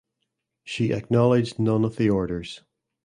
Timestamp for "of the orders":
1.85-2.63